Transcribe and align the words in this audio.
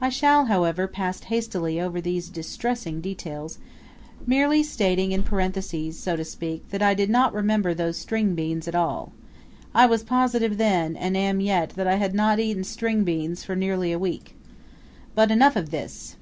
I 0.00 0.08
shall, 0.08 0.46
however, 0.46 0.88
pass 0.88 1.22
hastily 1.22 1.80
over 1.80 2.00
these 2.00 2.28
distressing 2.28 3.00
details, 3.00 3.60
merely 4.26 4.64
stating 4.64 5.12
in 5.12 5.22
parentheses, 5.22 5.96
so 5.96 6.16
to 6.16 6.24
speak, 6.24 6.68
that 6.70 6.82
I 6.82 6.92
did 6.92 7.08
not 7.08 7.32
remember 7.32 7.72
those 7.72 7.96
string 7.96 8.34
beans 8.34 8.66
at 8.66 8.74
all. 8.74 9.12
I 9.72 9.86
was 9.86 10.02
positive 10.02 10.58
then, 10.58 10.96
and 10.96 11.16
am 11.16 11.38
yet, 11.40 11.70
that 11.76 11.86
I 11.86 11.94
had 12.02 12.14
not 12.16 12.40
eaten 12.40 12.64
string 12.64 13.04
beans 13.04 13.44
for 13.44 13.54
nearly 13.54 13.92
a 13.92 13.98
week. 14.00 14.34
But 15.14 15.30
enough 15.30 15.54
of 15.54 15.70
this! 15.70 16.16